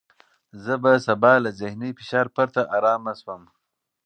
زه 0.63 0.73
به 0.83 0.91
سبا 1.05 1.33
له 1.43 1.49
ذهني 1.61 1.89
فشار 1.97 2.27
پرته 2.35 2.61
ارامه 2.75 3.13
شوم. 3.21 3.41